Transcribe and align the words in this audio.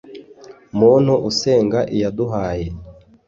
muntu 0.77 1.13
usenga 1.29 1.79
iyaduhaye 1.95 2.65